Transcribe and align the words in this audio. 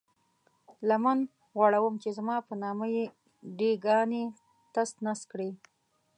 لمن 0.87 1.19
غوړوم 1.55 1.95
چې 2.03 2.09
زما 2.17 2.35
په 2.47 2.53
نامه 2.63 2.85
اې 2.95 3.03
ډي 3.57 3.71
ګانې 3.85 4.23
تس 4.73 4.89
نس 5.05 5.21
کړئ. 5.31 5.51